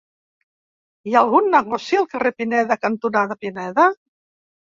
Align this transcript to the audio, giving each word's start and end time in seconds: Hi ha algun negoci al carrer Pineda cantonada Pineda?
Hi 1.09 1.11
ha 1.17 1.21
algun 1.25 1.49
negoci 1.55 1.99
al 1.99 2.09
carrer 2.13 2.33
Pineda 2.39 2.79
cantonada 2.87 3.39
Pineda? 3.45 3.89